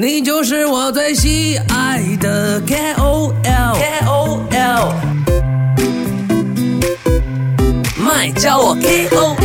[0.00, 4.94] 你就是我最喜爱的 KOL KOL，
[7.98, 9.39] 麦叫我 KOL。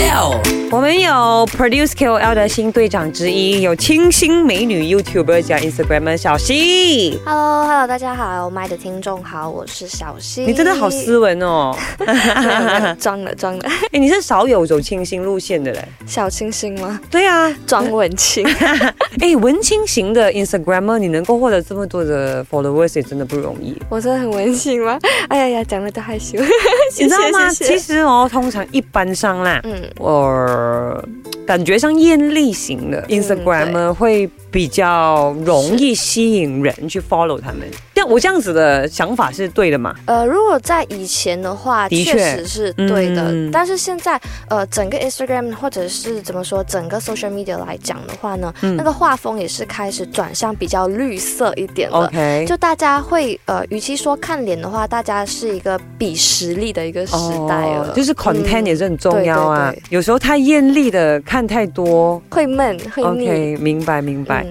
[0.72, 1.12] 我们有
[1.58, 7.20] Produce KOL 的新队长之一，有清新美女 YouTuber 加 Instagramer 小溪。
[7.26, 10.46] Hello Hello，大家好，麦的听众好，我是小溪。
[10.46, 11.76] 你真的好斯文哦！
[12.98, 15.86] 装了装了，哎，你是少有走清新路线的嘞？
[16.06, 16.98] 小清新吗？
[17.12, 18.46] 对啊，装文青。
[19.20, 23.78] 哎，文青型的 Instagramer，你能够获得这么多的 followers 也真的不容易。
[23.90, 24.98] 我真的很文青吗？
[25.28, 26.38] 哎呀呀，讲了都害羞。
[27.00, 27.50] 你知道吗？
[27.50, 31.04] 谢谢其实哦，通常一般上啦，嗯，我
[31.48, 37.68] 感觉像艳丽型的 Instagramer 会比较容易吸引人去 follow 他们。
[37.96, 39.96] 像我这样子的想法是对的嘛？
[40.06, 43.32] 呃，如果在以前的话，的确确实是对的。
[43.32, 52.06] 嗯但是现在，呃，整个 Instagram 或者是怎么说，整个 social media 来讲的话呢，嗯那个画风也是开始转向比较绿色一点了。
[52.06, 57.16] OK，就大家会呃，与其说看脸的话，大家是一个比实力的一个时
[57.48, 59.72] 代了，哦就是 content 嗯也是很重要啊。
[59.72, 63.30] 对对对有时候太艳丽的看太多会闷会腻。
[63.30, 64.46] ，OK，明白明白。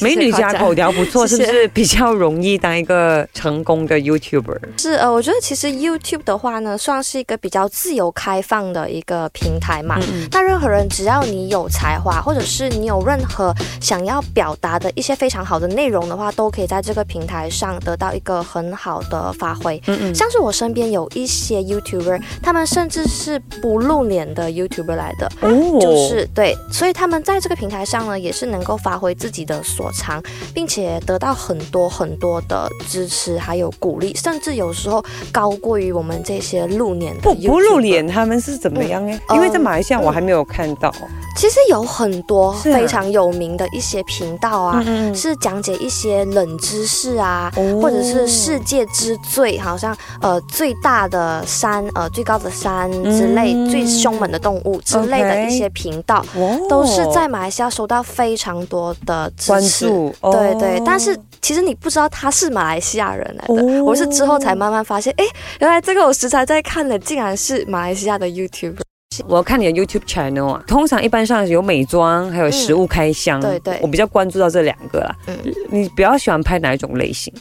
[0.00, 4.58] 美女家口条不错， 是不是比较容易当一个成功的 YouTuber？
[4.78, 9.98] 是呃，我觉得其实 YouTube 的话呢，算是一个比较自由开放的一个平台嘛。
[10.00, 19.80] 嗯那任何人只要你有才华，或者是你有任何想要表达的一些非常好的内容的话，都可以在这个平台上得到一个很好的发挥。
[19.86, 39.18] 嗯嗯，像是我身边有一些 YouTuber，他们甚至是不露脸的 YouTuber 来的，哦就是对，所以他们在这个平台上呢，也是能够发挥自己的所长，并且得到很多很多的支持，还有鼓励，甚至有时候高过于我们这些露脸的不不露脸，他们是怎么样哎？
[39.28, 40.92] 嗯因为在马来西亚我还没有看到。
[41.36, 44.82] 其实有很多非常有名的一些频道啊。
[44.86, 56.24] 嗯是讲解一些冷知识啊，哦或者是世界之最，好像呃最大的山，呃最高的山之类，嗯最凶猛的动物之类的一些频道。
[56.34, 65.24] 哦都是在马来西亚收到非常多的支对对哦，但是其实你不知道他是马来西亚人来的，哦我是之后才慢慢发现，哎，
[65.60, 68.80] 原来这个我时常在看的，竟然是马来西亚的 YouTuber。
[69.26, 75.14] 我看你的 YouTube channel 啊，通常一般上有美妆，还有食物开箱，对对我比较关注到这两个啦。
[75.26, 75.36] 嗯
[75.68, 77.32] 你比较喜欢拍哪一种类型？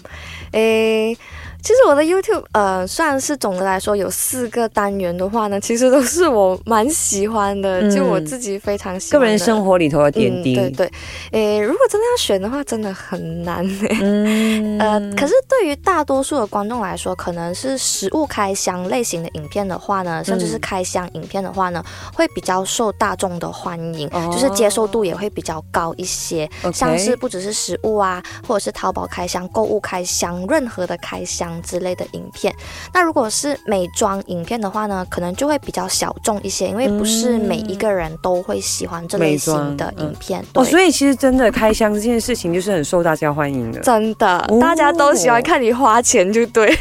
[0.52, 1.16] 诶，
[1.62, 7.90] 其实我的 YouTube 呃，算是总的来说有四个单元的话呢，其实都是我蛮喜欢的，嗯。
[7.92, 10.56] 就我自己非常喜欢个人生活里头的点滴。
[10.58, 10.92] 嗯、对对，
[11.32, 13.98] 诶，如果真的要选的话，真的很难诶。
[14.02, 14.80] 嗯。
[14.80, 21.84] 呃，可是对于大多数的观众来说，可能是食物开箱类型的影片的话呢，甚至是开箱影片的话呢，
[22.14, 24.30] 会比较受大众的欢迎，哦。
[24.32, 26.50] 就是接受度也会比较高一些。
[26.74, 32.54] 像是不只是食物啊，或者是淘宝开箱、购物开箱、任何的开箱之类的影片。
[32.94, 40.44] 那如果是美妆影片的话呢，可能就会比较小众一些，因为不是每一个人都会喜欢这类型的影片。
[40.54, 43.80] 哦，所以其实真的开箱这件事情就是很受大家欢迎的。
[43.82, 46.78] 真的，哦大家都喜欢看你花钱，就对。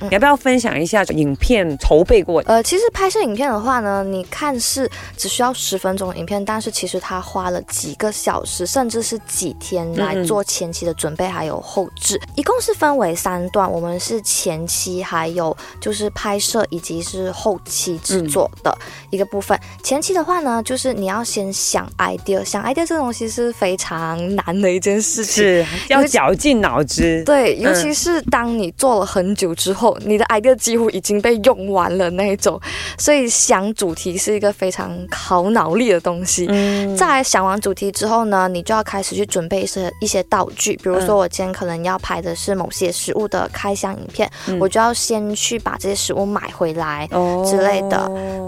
[0.00, 2.54] 你要不要分享一下影片筹备过程？
[2.54, 12.20] 呃，其实拍摄影片的话呢，你看是只需要十分钟的影片，但是其实他花了几个小时，甚至是几天来做前期的准备还有后置。
[12.34, 18.76] 一共是分为三段，我们是前期还有就是拍摄以及是后期制作的
[19.10, 19.58] 一个部分。
[19.82, 25.44] 前期的话呢，就是你要先想 idea，想 idea 这东西是非常难的一件事情。
[25.44, 27.22] 是要绞尽脑汁。
[27.24, 32.60] 对，尤嗯其是当你做了很久之后，你的 idea 几乎已经被用完了那一种，
[32.98, 36.46] 所以想主题是一个非常考脑力的东西。
[36.48, 36.96] 嗯。
[36.96, 41.06] 再来想完主题之后呢，你就要开始去准备一些一些道具，比如嗯。
[41.06, 44.58] 说我今天可能要拍的是某些食物的开箱影片，嗯。
[44.60, 47.08] 我就要先去把这些食物买回来。
[47.12, 47.44] 哦。
[47.48, 47.96] 之类的。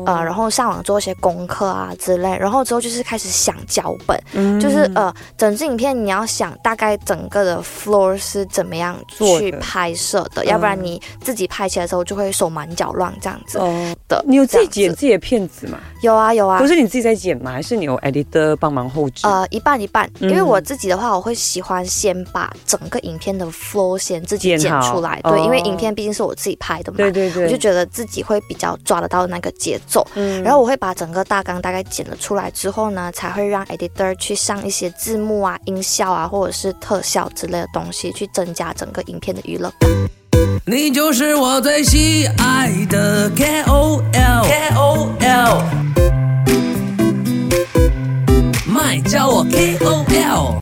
[0.07, 4.59] 呃，然后上网做一些功课啊之类，然后之后就是开始想脚本，嗯。
[4.61, 10.47] 就是呃，整支影片你要想大概整个的 floor 是怎么样去拍摄的，嗯。
[10.47, 14.25] 要不然你自己拍起来的时候就会手忙脚乱这样子哦，的。
[14.27, 15.79] 你有自己剪自己的片子吗？
[16.03, 17.51] 有啊有啊不，是你自己在剪吗？
[17.53, 19.27] 还是你有 editor 帮忙后置？
[19.27, 30.07] 呃，一半一半，嗯因为我自己的话，我会喜欢先把整个影片的 flow 先自己剪出来，哦对，因为影片毕竟是我自己拍的嘛，对对对，我就觉得自己会比较抓得到那个节奏。
[30.15, 39.91] 嗯然后我会把整个大纲大概剪了出来之后呢，才会让 editor 去上一些字幕啊、音效啊，或者是特效之类的东西，去增加整个影片的娱乐感。
[40.65, 45.63] 你就是我最喜爱的 KOL KOL，
[48.67, 50.55] 麦叫我 KOL。